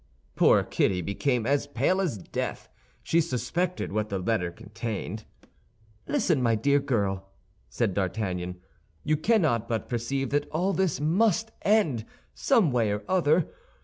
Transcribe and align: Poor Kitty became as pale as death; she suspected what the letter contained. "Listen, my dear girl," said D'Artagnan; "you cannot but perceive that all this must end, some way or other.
Poor 0.35 0.63
Kitty 0.63 0.99
became 1.03 1.45
as 1.45 1.67
pale 1.67 2.01
as 2.01 2.17
death; 2.17 2.69
she 3.03 3.21
suspected 3.21 3.91
what 3.91 4.09
the 4.09 4.17
letter 4.17 4.49
contained. 4.49 5.25
"Listen, 6.07 6.41
my 6.41 6.55
dear 6.55 6.79
girl," 6.79 7.29
said 7.69 7.93
D'Artagnan; 7.93 8.59
"you 9.03 9.15
cannot 9.15 9.69
but 9.69 9.87
perceive 9.87 10.31
that 10.31 10.49
all 10.49 10.73
this 10.73 10.99
must 10.99 11.51
end, 11.61 12.03
some 12.33 12.71
way 12.71 12.89
or 12.91 13.03
other. 13.07 13.51